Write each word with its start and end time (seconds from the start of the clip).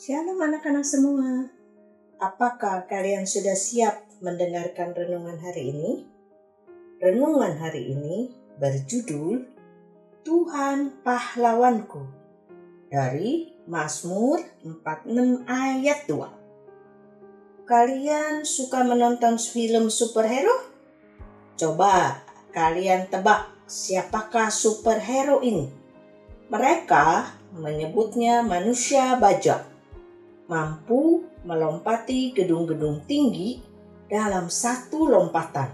Shalom 0.00 0.40
anak-anak 0.40 0.88
semua. 0.88 1.52
Apakah 2.16 2.88
kalian 2.88 3.28
sudah 3.28 3.52
siap 3.52 4.08
mendengarkan 4.24 4.96
renungan 4.96 5.36
hari 5.36 5.68
ini? 5.68 6.08
Renungan 6.96 7.60
hari 7.60 7.92
ini 7.92 8.32
berjudul 8.56 9.44
Tuhan 10.24 11.04
Pahlawanku 11.04 12.08
dari 12.88 13.52
Mazmur 13.68 14.40
46 14.64 15.44
ayat 15.44 16.08
2. 16.08 17.68
Kalian 17.68 18.48
suka 18.48 18.88
menonton 18.88 19.36
film 19.36 19.92
superhero? 19.92 20.72
Coba 21.60 22.24
kalian 22.56 23.12
tebak 23.12 23.52
siapakah 23.68 24.48
superhero 24.48 25.44
ini? 25.44 25.68
Mereka 26.48 27.36
menyebutnya 27.56 28.40
manusia 28.40 29.20
bajak, 29.20 29.71
mampu 30.46 31.26
melompati 31.42 32.34
gedung-gedung 32.34 33.02
tinggi 33.06 33.62
dalam 34.06 34.46
satu 34.46 35.08
lompatan. 35.08 35.70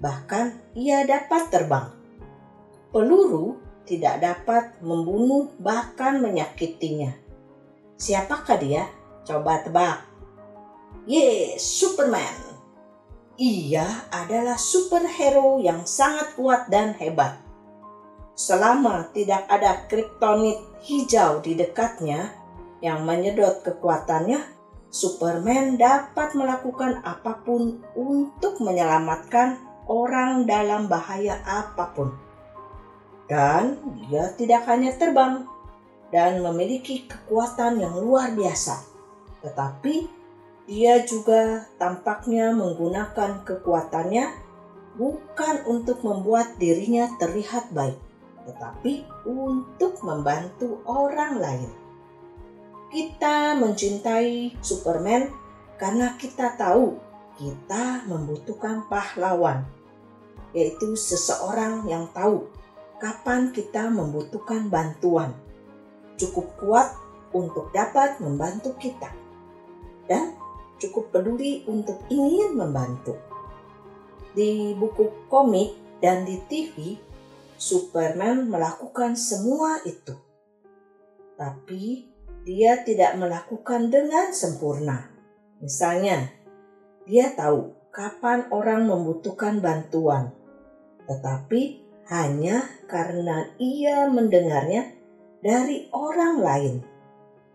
Bahkan 0.00 0.76
ia 0.76 1.04
dapat 1.08 1.48
terbang. 1.48 1.88
Peluru 2.92 3.56
tidak 3.86 4.22
dapat 4.22 4.64
membunuh 4.82 5.52
bahkan 5.60 6.20
menyakitinya. 6.20 7.14
Siapakah 7.96 8.58
dia? 8.60 8.84
Coba 9.24 9.64
tebak. 9.64 10.04
Yes, 11.08 11.62
Superman. 11.64 12.46
Ia 13.36 14.08
adalah 14.08 14.56
superhero 14.56 15.60
yang 15.60 15.84
sangat 15.84 16.32
kuat 16.40 16.72
dan 16.72 16.96
hebat. 16.96 17.36
Selama 18.36 19.12
tidak 19.12 19.48
ada 19.48 19.84
kriptonit 19.88 20.60
hijau 20.84 21.40
di 21.40 21.56
dekatnya 21.56 22.32
yang 22.84 23.04
menyedot 23.04 23.64
kekuatannya, 23.64 24.40
Superman 24.92 25.76
dapat 25.76 26.32
melakukan 26.32 27.04
apa 27.04 27.42
pun 27.44 27.84
untuk 27.98 28.62
menyelamatkan 28.62 29.60
orang 29.90 30.48
dalam 30.48 30.88
bahaya 30.88 31.42
apa 31.44 31.92
pun. 31.92 32.14
Dan 33.26 33.82
dia 34.06 34.30
tidak 34.38 34.64
hanya 34.70 34.94
terbang 34.94 35.44
dan 36.14 36.38
memiliki 36.40 37.04
kekuatan 37.10 37.82
yang 37.82 37.98
luar 37.98 38.32
biasa, 38.32 38.78
tetapi 39.42 40.06
dia 40.70 41.02
juga 41.02 41.66
tampaknya 41.76 42.54
menggunakan 42.54 43.42
kekuatannya 43.42 44.24
bukan 44.94 45.54
untuk 45.66 46.00
membuat 46.06 46.56
dirinya 46.56 47.10
terlihat 47.18 47.74
baik 47.74 48.06
tetapi 48.46 49.02
untuk 49.26 49.98
membantu 50.06 50.80
orang 50.86 51.42
lain. 51.42 51.70
Kita 52.96 53.52
mencintai 53.60 54.56
Superman 54.64 55.28
karena 55.76 56.16
kita 56.16 56.56
tahu 56.56 56.96
kita 57.36 58.08
membutuhkan 58.08 58.88
pahlawan, 58.88 59.68
yaitu 60.56 60.96
seseorang 60.96 61.84
yang 61.84 62.08
tahu 62.16 62.48
kapan 62.96 63.52
kita 63.52 63.92
membutuhkan 63.92 64.72
bantuan, 64.72 65.36
cukup 66.16 66.56
kuat 66.56 66.88
untuk 67.36 67.68
dapat 67.76 68.16
membantu 68.16 68.72
kita, 68.80 69.12
dan 70.08 70.32
cukup 70.80 71.12
peduli 71.12 71.68
untuk 71.68 72.00
ingin 72.08 72.56
membantu. 72.56 73.12
Di 74.32 74.72
buku 74.72 75.28
komik 75.28 76.00
dan 76.00 76.24
di 76.24 76.40
TV, 76.48 76.96
Superman 77.60 78.48
melakukan 78.48 79.20
semua 79.20 79.84
itu. 79.84 80.16
Tapi 81.36 82.15
dia 82.46 82.86
tidak 82.86 83.18
melakukan 83.18 83.90
dengan 83.90 84.30
sempurna. 84.30 85.10
Misalnya, 85.58 86.30
dia 87.02 87.34
tahu 87.34 87.74
kapan 87.90 88.46
orang 88.54 88.86
membutuhkan 88.86 89.58
bantuan, 89.58 90.30
tetapi 91.10 91.82
hanya 92.06 92.62
karena 92.86 93.50
ia 93.58 94.06
mendengarnya 94.06 94.94
dari 95.42 95.90
orang 95.90 96.38
lain, 96.38 96.74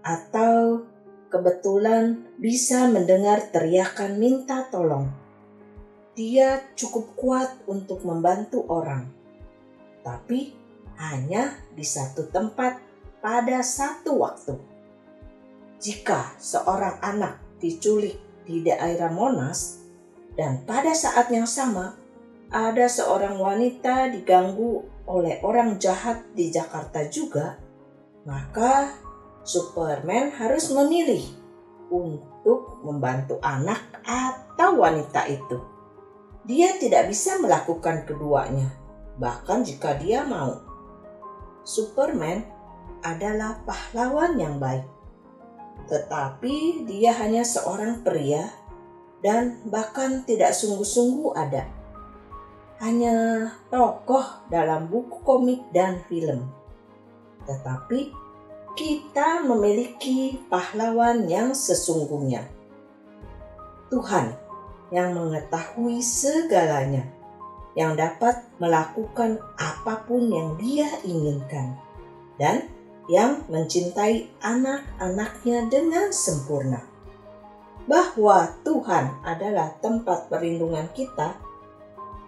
atau 0.00 0.88
kebetulan 1.28 2.24
bisa 2.40 2.88
mendengar 2.88 3.44
teriakan 3.52 4.16
minta 4.16 4.64
tolong. 4.72 5.12
Dia 6.16 6.64
cukup 6.72 7.12
kuat 7.12 7.50
untuk 7.68 8.08
membantu 8.08 8.64
orang 8.72 9.18
tapi 10.08 10.56
hanya 10.96 11.52
di 11.76 11.84
satu 11.84 12.32
tempat 12.32 12.80
pada 13.20 13.60
satu 13.60 14.24
waktu. 14.24 14.56
Jika 15.78 16.34
seorang 16.38 16.98
anak 17.02 17.38
diculik 17.62 18.18
di 18.42 18.66
daerah 18.66 19.10
Monas 19.10 19.82
dan 20.34 20.66
pada 20.66 20.94
saat 20.94 21.30
yang 21.30 21.46
sama 21.46 21.94
ada 22.50 22.86
seorang 22.90 23.38
wanita 23.38 24.10
diganggu 24.10 24.82
oleh 25.06 25.38
orang 25.46 25.78
jahat 25.78 26.26
di 26.34 26.50
Jakarta 26.50 27.06
juga, 27.08 27.58
maka 28.26 28.92
Superman 29.46 30.34
harus 30.34 30.68
memilih 30.74 31.24
untuk 31.88 32.84
membantu 32.84 33.40
anak 33.40 34.02
atau 34.04 34.76
wanita 34.76 35.24
itu. 35.30 35.56
Dia 36.48 36.76
tidak 36.80 37.12
bisa 37.12 37.36
melakukan 37.40 38.04
keduanya 38.08 38.88
bahkan 39.18 39.66
jika 39.66 39.98
dia 39.98 40.22
mau. 40.24 40.62
Superman 41.66 42.46
adalah 43.04 43.60
pahlawan 43.66 44.38
yang 44.38 44.56
baik, 44.56 44.86
tetapi 45.86 46.84
dia 46.88 47.14
hanya 47.14 47.46
seorang 47.46 48.02
pria 48.02 48.50
dan 49.22 49.62
bahkan 49.70 50.26
tidak 50.26 50.50
sungguh-sungguh 50.56 51.38
ada. 51.38 51.68
Hanya 52.82 53.50
tokoh 53.70 54.46
dalam 54.50 54.86
buku 54.90 55.22
komik 55.22 55.66
dan 55.74 56.02
film. 56.06 56.46
Tetapi 57.46 58.00
kita 58.78 59.42
memiliki 59.42 60.38
pahlawan 60.46 61.26
yang 61.26 61.50
sesungguhnya. 61.50 62.46
Tuhan 63.90 64.30
yang 64.94 65.16
mengetahui 65.16 65.98
segalanya 65.98 67.18
yang 67.78 67.94
dapat 67.94 68.42
melakukan 68.58 69.38
apa 69.54 70.02
pun 70.06 70.26
yang 70.30 70.58
dia 70.58 70.88
inginkan 71.06 71.78
dan 72.40 72.70
yang 73.08 73.44
mencintai 73.48 74.28
anak-anaknya 74.44 75.66
dengan 75.72 76.12
sempurna. 76.12 76.84
Bahwa 77.88 78.52
Tuhan 78.62 79.24
adalah 79.24 79.72
tempat 79.80 80.28
perlindungan 80.28 80.92
kita, 80.92 81.40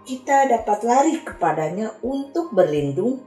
kita 0.01 0.49
dapat 0.49 0.81
lari 0.81 1.21
kepadanya 1.21 1.93
untuk 2.01 2.49
berlindung 2.49 3.21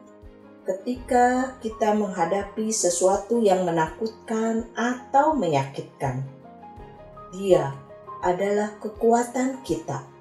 ketika 0.67 1.55
kita 1.63 1.95
menghadapi 1.95 2.75
sesuatu 2.75 3.39
yang 3.39 3.63
menakutkan 3.63 4.67
atau 4.75 5.39
menyakitkan. 5.39 6.27
Dia 7.31 7.71
adalah 8.19 8.75
kekuatan 8.83 9.63
kita 9.63 10.15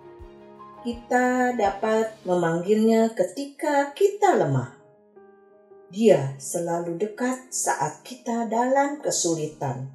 kita 0.84 1.56
dapat 1.56 2.12
memanggilnya 2.28 3.16
ketika 3.16 3.96
kita 3.96 4.36
lemah. 4.36 4.83
Dia 5.94 6.34
selalu 6.42 6.98
dekat 6.98 7.54
saat 7.54 8.02
kita 8.02 8.50
dalam 8.50 8.98
kesulitan. 8.98 9.94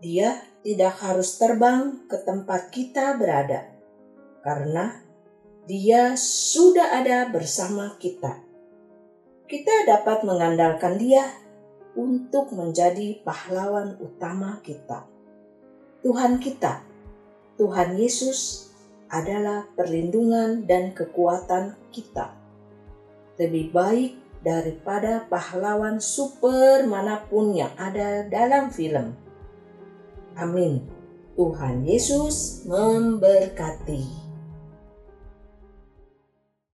Dia 0.00 0.40
tidak 0.64 1.04
harus 1.04 1.36
terbang 1.36 2.08
ke 2.08 2.16
tempat 2.24 2.72
kita 2.72 3.20
berada, 3.20 3.68
karena 4.40 5.04
Dia 5.68 6.16
sudah 6.16 6.96
ada 6.96 7.28
bersama 7.28 7.92
kita. 8.00 8.40
Kita 9.44 9.84
dapat 9.84 10.24
mengandalkan 10.24 10.96
Dia 10.96 11.28
untuk 11.92 12.56
menjadi 12.56 13.20
pahlawan 13.20 14.00
utama 14.00 14.64
kita. 14.64 15.04
Tuhan 16.00 16.40
kita, 16.40 16.80
Tuhan 17.60 18.00
Yesus, 18.00 18.72
adalah 19.12 19.68
perlindungan 19.76 20.64
dan 20.64 20.96
kekuatan 20.96 21.76
kita. 21.92 22.32
Lebih 23.36 23.76
baik 23.76 24.21
daripada 24.42 25.26
pahlawan 25.30 26.02
super 26.02 26.82
mana 26.86 27.22
pun 27.30 27.54
yang 27.54 27.70
ada 27.78 28.26
dalam 28.26 28.74
film. 28.74 29.14
Amin. 30.34 30.82
Tuhan 31.38 31.86
Yesus 31.88 32.66
memberkati. 32.68 34.31